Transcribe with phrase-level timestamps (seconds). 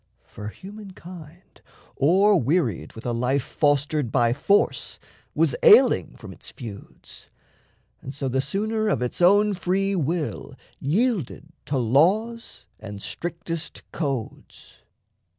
[0.23, 1.61] For humankind,
[2.01, 4.97] o'er wearied with a life Fostered by force,
[5.35, 7.29] was ailing from its feuds;
[8.01, 14.77] And so the sooner of its own free will Yielded to laws and strictest codes.